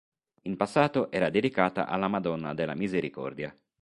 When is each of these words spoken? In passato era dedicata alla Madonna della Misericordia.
In 0.47 0.55
passato 0.57 1.11
era 1.11 1.29
dedicata 1.29 1.85
alla 1.85 2.07
Madonna 2.07 2.55
della 2.55 2.73
Misericordia. 2.73 3.53